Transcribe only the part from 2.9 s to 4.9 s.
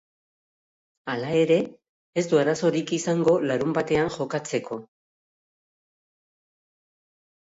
izango larunbatean jokatzeko.